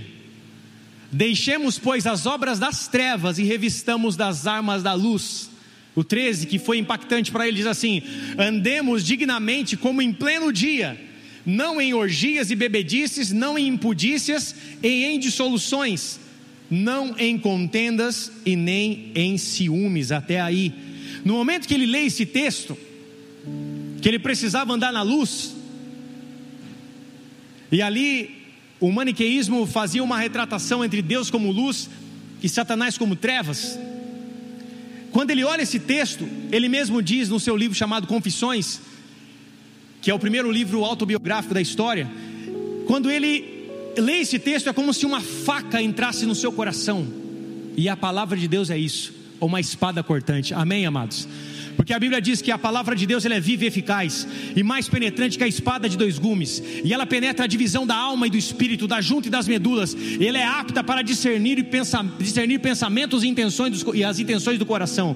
[1.11, 5.49] Deixemos, pois, as obras das trevas e revistamos das armas da luz.
[5.95, 8.03] O 13, que foi impactante para ele, diz assim:
[8.37, 11.12] Andemos dignamente como em pleno dia
[11.45, 16.19] não em orgias e bebedices, não em impudícias e em dissoluções,
[16.69, 20.11] não em contendas e nem em ciúmes.
[20.11, 20.73] Até aí,
[21.25, 22.77] no momento que ele lê esse texto,
[24.01, 25.53] que ele precisava andar na luz,
[27.71, 28.43] e ali
[28.79, 31.89] o maniqueísmo fazia uma retratação entre Deus como luz
[32.41, 33.79] e Satanás como trevas.
[35.11, 38.81] Quando ele olha esse texto, ele mesmo diz no seu livro chamado Confissões,
[40.03, 42.11] que é o primeiro livro autobiográfico da história,
[42.85, 47.07] quando ele lê esse texto, é como se uma faca entrasse no seu coração,
[47.77, 51.25] e a palavra de Deus é isso, uma espada cortante, amém, amados?
[51.77, 54.61] Porque a Bíblia diz que a palavra de Deus ela é viva e eficaz, e
[54.61, 58.27] mais penetrante que a espada de dois gumes, e ela penetra a divisão da alma
[58.27, 61.63] e do espírito, da junta e das medulas, e ela é apta para discernir, e
[61.63, 65.15] pensa, discernir pensamentos e, intenções dos, e as intenções do coração.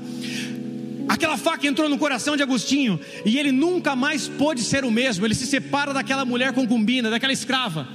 [1.08, 5.26] Aquela faca entrou no coração de Agostinho e ele nunca mais pôde ser o mesmo.
[5.26, 7.88] Ele se separa daquela mulher concubina, daquela escrava.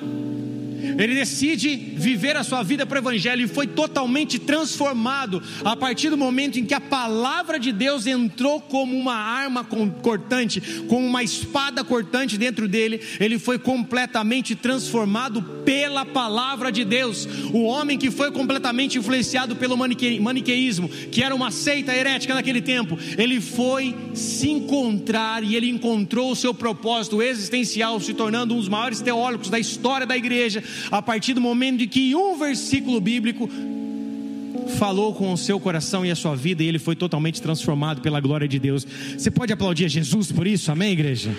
[0.98, 6.10] Ele decide viver a sua vida para o Evangelho e foi totalmente transformado a partir
[6.10, 11.22] do momento em que a palavra de Deus entrou como uma arma cortante, como uma
[11.22, 13.00] espada cortante dentro dele.
[13.20, 17.26] Ele foi completamente transformado pela palavra de Deus.
[17.52, 22.60] O homem que foi completamente influenciado pelo manique, maniqueísmo, que era uma seita herética naquele
[22.60, 28.58] tempo, ele foi se encontrar e ele encontrou o seu propósito existencial, se tornando um
[28.58, 33.00] dos maiores teólogos da história da igreja a partir do momento em que um versículo
[33.00, 33.48] bíblico
[34.78, 38.20] falou com o seu coração e a sua vida e ele foi totalmente transformado pela
[38.20, 38.86] glória de Deus.
[39.16, 41.30] Você pode aplaudir a Jesus por isso, amém, igreja?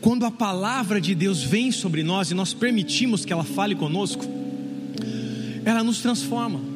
[0.00, 4.24] Quando a palavra de Deus vem sobre nós e nós permitimos que ela fale conosco,
[5.64, 6.67] ela nos transforma.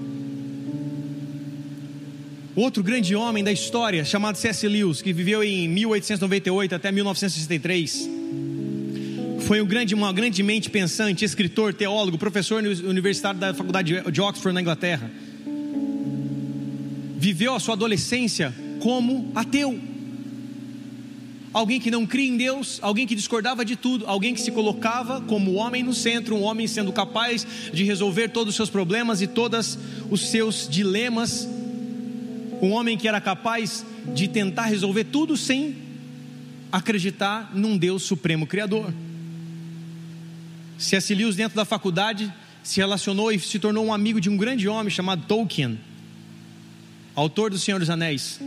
[2.55, 4.69] Outro grande homem da história, chamado C.S.
[4.69, 8.11] Lewis, que viveu em 1898 até 1963,
[9.47, 14.53] foi um grande, uma grande mente pensante, escritor, teólogo, professor universitário da Faculdade de Oxford,
[14.53, 15.11] na Inglaterra.
[17.17, 19.81] Viveu a sua adolescência como ateu.
[21.55, 25.23] Alguém que não cria em Deus, alguém que discordava de tudo, alguém que se colocava
[25.23, 29.27] como homem no centro, um homem sendo capaz de resolver todos os seus problemas e
[29.27, 29.79] todos
[30.11, 31.49] os seus dilemas
[32.63, 33.85] Um homem que era capaz
[34.15, 35.75] de tentar resolver tudo sem
[36.71, 38.95] acreditar num Deus supremo criador.
[40.79, 41.13] C.S.
[41.13, 42.33] Lewis, dentro da faculdade,
[42.63, 45.77] se relacionou e se tornou um amigo de um grande homem chamado Tolkien,
[47.17, 48.39] autor do Senhor dos Anéis,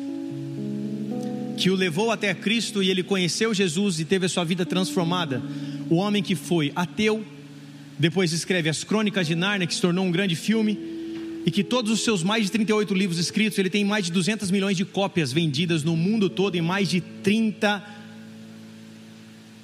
[1.58, 5.44] que o levou até Cristo e ele conheceu Jesus e teve a sua vida transformada.
[5.90, 7.22] O homem que foi ateu,
[8.00, 10.95] depois escreve as Crônicas de Nárnia, que se tornou um grande filme
[11.46, 14.50] e que todos os seus mais de 38 livros escritos, ele tem mais de 200
[14.50, 17.86] milhões de cópias vendidas no mundo todo em mais de 30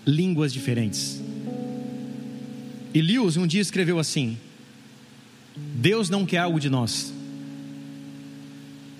[0.05, 1.19] línguas diferentes.
[2.93, 4.37] E Lewis um dia escreveu assim:
[5.55, 7.11] Deus não quer algo de nós,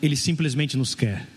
[0.01, 1.27] Ele simplesmente nos quer.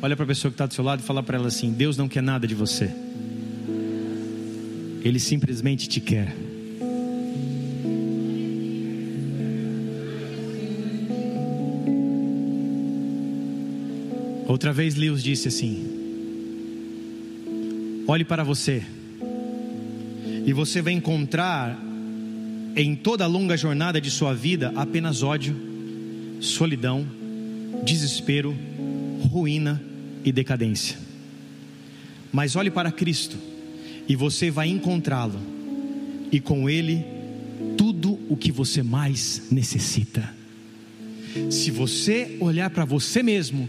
[0.00, 1.98] Olha para a pessoa que está do seu lado e fala para ela assim: Deus
[1.98, 2.90] não quer nada de você,
[5.02, 6.53] Ele simplesmente te quer.
[14.54, 15.84] Outra vez Lewis disse assim:
[18.06, 18.84] Olhe para você,
[20.46, 21.76] e você vai encontrar
[22.76, 25.56] em toda a longa jornada de sua vida apenas ódio,
[26.40, 27.04] solidão,
[27.84, 28.54] desespero,
[29.28, 29.82] ruína
[30.24, 30.98] e decadência.
[32.32, 33.36] Mas olhe para Cristo,
[34.08, 35.40] e você vai encontrá-lo,
[36.30, 37.04] e com Ele
[37.76, 40.32] tudo o que você mais necessita.
[41.50, 43.68] Se você olhar para você mesmo,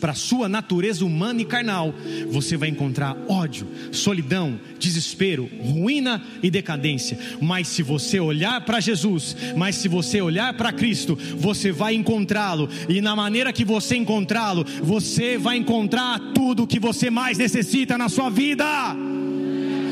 [0.00, 1.94] para a sua natureza humana e carnal,
[2.30, 7.18] você vai encontrar ódio, solidão, desespero, ruína e decadência.
[7.40, 12.68] Mas se você olhar para Jesus, mas se você olhar para Cristo, você vai encontrá-lo,
[12.88, 17.98] e na maneira que você encontrá-lo, você vai encontrar tudo o que você mais necessita
[17.98, 18.66] na sua vida.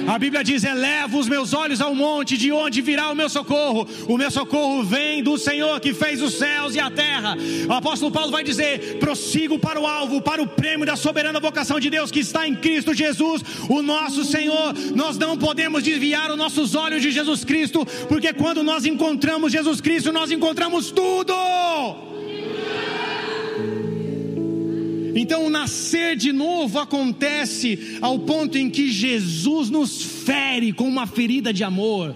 [0.07, 3.87] A Bíblia diz: Eleva os meus olhos ao monte, de onde virá o meu socorro?
[4.07, 7.37] O meu socorro vem do Senhor que fez os céus e a terra.
[7.69, 11.81] O apóstolo Paulo vai dizer: Prossigo para o alvo, para o prêmio da soberana vocação
[11.81, 14.75] de Deus que está em Cristo Jesus, o nosso Senhor.
[14.95, 19.81] Nós não podemos desviar os nossos olhos de Jesus Cristo, porque quando nós encontramos Jesus
[19.81, 22.14] Cristo, nós encontramos tudo.
[25.15, 31.07] Então, o nascer de novo acontece ao ponto em que Jesus nos fere com uma
[31.07, 32.15] ferida de amor.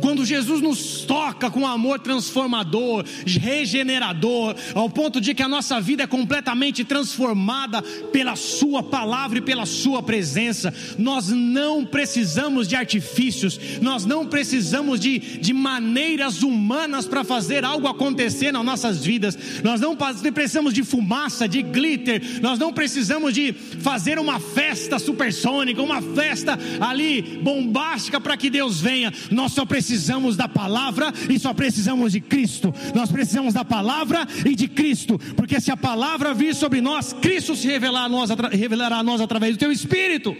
[0.00, 6.02] Quando Jesus nos toca com amor transformador, regenerador, ao ponto de que a nossa vida
[6.02, 13.58] é completamente transformada pela Sua palavra e pela Sua presença, nós não precisamos de artifícios,
[13.80, 19.80] nós não precisamos de, de maneiras humanas para fazer algo acontecer nas nossas vidas, nós
[19.80, 26.00] não precisamos de fumaça, de glitter, nós não precisamos de fazer uma festa supersônica, uma
[26.00, 32.12] festa ali bombástica para que Deus venha, nós só precisamos da palavra e só precisamos
[32.12, 32.74] de Cristo.
[32.94, 37.54] Nós precisamos da palavra e de Cristo, porque se a palavra vir sobre nós, Cristo
[37.54, 40.34] se revelar a nós, revelará a nós através do teu Espírito.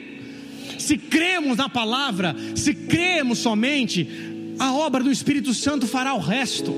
[0.78, 4.08] Se cremos na palavra, se cremos somente,
[4.58, 6.72] a obra do Espírito Santo fará o resto.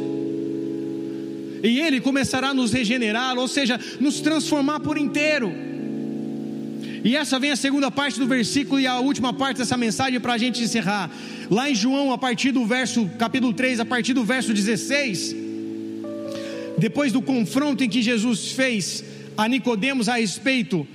[1.63, 5.70] E ele começará a nos regenerar, ou seja, nos transformar por inteiro.
[7.03, 10.35] E essa vem a segunda parte do versículo e a última parte dessa mensagem para
[10.35, 11.11] a gente encerrar.
[11.51, 15.35] Lá em João, a partir do verso, capítulo 3, a partir do verso 16,
[16.77, 19.03] depois do confronto em que Jesus fez
[19.37, 20.87] a Nicodemos a respeito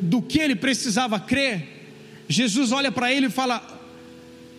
[0.00, 1.68] do que ele precisava crer,
[2.28, 3.62] Jesus olha para ele e fala: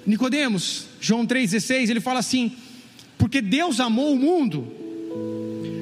[0.06, 2.52] Nicodemos, João 3,16, ele fala assim:
[3.18, 4.83] porque Deus amou o mundo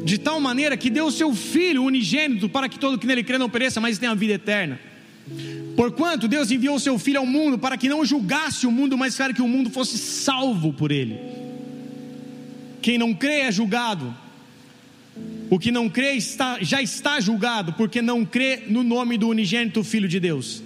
[0.04, 3.38] de tal maneira que deu o seu Filho unigênito para que todo que nele crê
[3.38, 4.80] não pereça, mas tenha a vida eterna.
[5.76, 9.16] Porquanto Deus enviou o seu Filho ao mundo para que não julgasse o mundo, mas
[9.16, 11.18] para que o mundo fosse salvo por ele.
[12.82, 14.14] Quem não crê é julgado.
[15.50, 19.84] O que não crê está, já está julgado, porque não crê no nome do unigênito
[19.84, 20.64] Filho de Deus.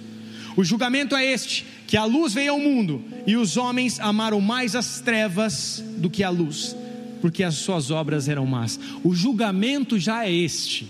[0.56, 4.74] O julgamento é este: que a luz veio ao mundo, e os homens amaram mais
[4.74, 6.76] as trevas do que a luz
[7.20, 8.78] porque as suas obras eram más.
[9.02, 10.86] O julgamento já é este.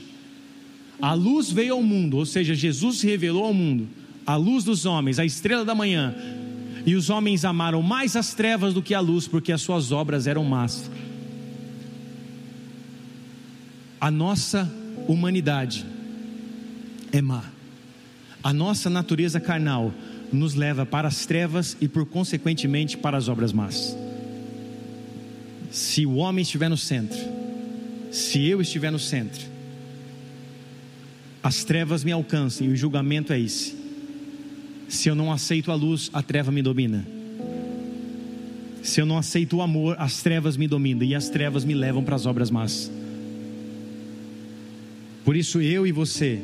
[1.01, 3.89] A luz veio ao mundo, ou seja, Jesus se revelou ao mundo,
[4.27, 6.15] a luz dos homens, a estrela da manhã.
[6.87, 10.27] E os homens amaram mais as trevas do que a luz, porque as suas obras
[10.27, 10.91] eram más.
[14.01, 14.73] A nossa
[15.09, 15.85] humanidade
[17.13, 17.45] é má.
[18.43, 19.93] A nossa natureza carnal
[20.33, 23.97] nos leva para as trevas e, por consequentemente, para as obras más.
[25.71, 27.19] Se o homem estiver no centro,
[28.11, 29.45] se eu estiver no centro,
[31.43, 33.77] as trevas me alcançam e o julgamento é esse.
[34.89, 37.07] Se eu não aceito a luz, a treva me domina.
[38.83, 42.05] Se eu não aceito o amor, as trevas me dominam e as trevas me levam
[42.05, 42.91] para as obras más.
[45.25, 46.41] Por isso eu e você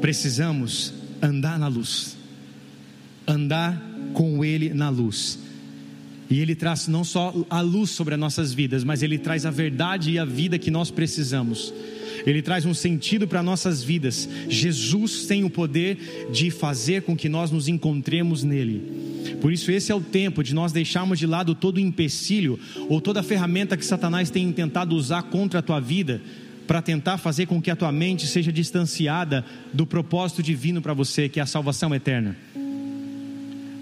[0.00, 2.16] precisamos andar na luz,
[3.26, 3.80] andar
[4.12, 5.38] com Ele na luz.
[6.30, 9.50] E Ele traz não só a luz sobre as nossas vidas, mas Ele traz a
[9.50, 11.72] verdade e a vida que nós precisamos.
[12.26, 14.28] Ele traz um sentido para nossas vidas.
[14.48, 19.36] Jesus tem o poder de fazer com que nós nos encontremos nele.
[19.40, 22.58] Por isso, esse é o tempo de nós deixarmos de lado todo o empecilho
[22.88, 26.20] ou toda a ferramenta que Satanás tem tentado usar contra a tua vida
[26.66, 31.28] para tentar fazer com que a tua mente seja distanciada do propósito divino para você,
[31.28, 32.36] que é a salvação eterna.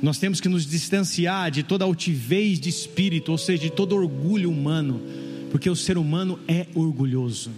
[0.02, 4.50] Nós temos que nos distanciar de toda altivez de espírito, ou seja, de todo orgulho
[4.50, 5.00] humano,
[5.48, 7.52] porque o ser humano é orgulhoso.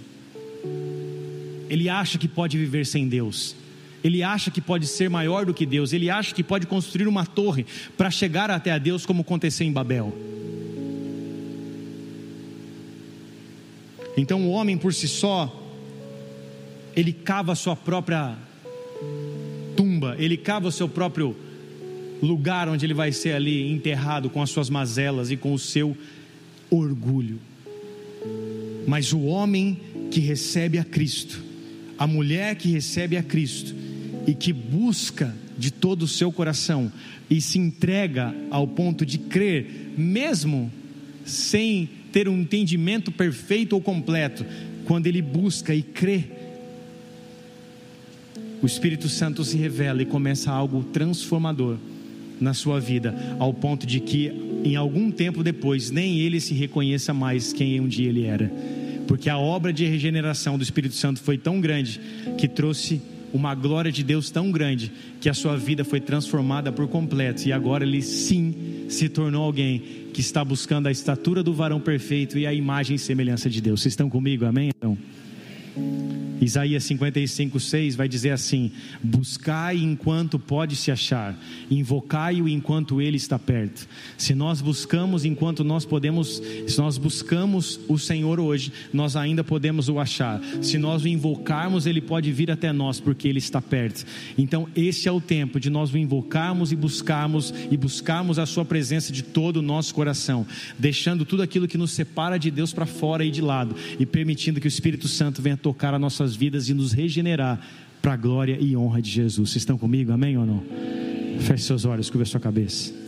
[1.71, 3.57] Ele acha que pode viver sem Deus.
[4.05, 5.95] Ele acha que pode ser maior do que Deus.
[5.95, 7.65] Ele acha que pode construir uma torre
[7.97, 10.15] para chegar até a Deus, como aconteceu em Babel.
[14.19, 15.51] Então o homem por si só,
[16.95, 18.37] ele cava a sua própria
[19.75, 21.35] tumba, ele cava o seu próprio
[22.25, 25.97] lugar onde ele vai ser ali enterrado com as suas mazelas e com o seu
[26.71, 27.39] orgulho.
[28.87, 29.79] Mas o homem
[30.11, 31.43] que recebe a Cristo,
[31.99, 33.75] a mulher que recebe a Cristo
[34.27, 36.91] e que busca de todo o seu coração
[37.31, 40.71] e se entrega ao ponto de crer, mesmo
[41.25, 44.45] sem ter um entendimento perfeito ou completo,
[44.85, 46.25] quando ele busca e crê,
[48.63, 51.77] o Espírito Santo se revela e começa algo transformador
[52.41, 54.33] na sua vida, ao ponto de que
[54.65, 58.51] em algum tempo depois nem ele se reconheça mais quem um dia ele era,
[59.07, 62.01] porque a obra de regeneração do Espírito Santo foi tão grande
[62.39, 63.01] que trouxe
[63.35, 67.53] uma glória de Deus tão grande que a sua vida foi transformada por completo e
[67.53, 69.83] agora ele sim se tornou alguém
[70.13, 73.83] que está buscando a estatura do varão perfeito e a imagem e semelhança de Deus.
[73.83, 74.45] Vocês estão comigo?
[74.45, 74.71] Amém?
[74.77, 74.97] Então.
[76.45, 78.71] Isaías 55, 6 vai dizer assim:
[79.03, 81.39] Buscai enquanto pode se achar,
[81.71, 83.89] invocai-o enquanto ele está perto.
[84.19, 89.89] Se nós buscamos enquanto nós podemos, se nós buscamos o Senhor hoje, nós ainda podemos
[89.89, 90.41] o achar.
[90.63, 94.05] Se nós o invocarmos, ele pode vir até nós, porque ele está perto.
[94.37, 98.65] Então, esse é o tempo de nós o invocarmos e buscarmos e buscarmos a Sua
[98.65, 100.47] presença de todo o nosso coração,
[100.79, 104.61] deixando tudo aquilo que nos separa de Deus para fora e de lado, e permitindo
[104.61, 107.61] que o Espírito Santo venha tocar a nossas nossas vidas e nos regenerar
[108.03, 109.51] para a glória e honra de Jesus.
[109.51, 110.13] Vocês estão comigo?
[110.13, 110.63] Amém ou não?
[111.41, 113.04] Feche seus olhos, cubra sua cabeça.